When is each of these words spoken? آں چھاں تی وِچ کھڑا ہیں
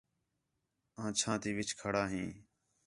آں 1.01 1.11
چھاں 1.19 1.37
تی 1.41 1.51
وِچ 1.57 1.69
کھڑا 1.79 2.03
ہیں 2.11 2.29